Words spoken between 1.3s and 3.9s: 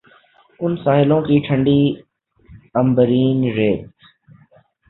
ٹھنڈی عنبرین ریت